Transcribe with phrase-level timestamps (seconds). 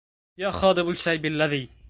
[0.37, 1.69] يا خاضب الشيب الذي